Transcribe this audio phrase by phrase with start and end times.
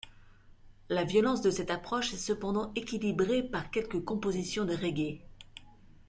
[0.89, 5.19] La violence de cette approche est cependant équilibrée par quelques compositions de reggae.